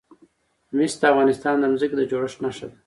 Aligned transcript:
مس 0.77 0.93
د 1.01 1.03
افغانستان 1.11 1.55
د 1.59 1.63
ځمکې 1.79 1.95
د 1.97 2.01
جوړښت 2.11 2.37
نښه 2.43 2.65
ده. 2.69 2.75